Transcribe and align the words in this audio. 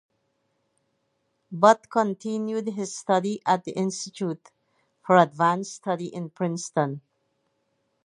Bott 1.51 1.87
continued 1.91 2.69
his 2.69 2.97
study 2.97 3.39
at 3.45 3.65
the 3.65 3.71
Institute 3.73 4.49
for 5.05 5.15
Advanced 5.17 5.75
Study 5.75 6.07
in 6.07 6.31
Princeton. 6.31 7.01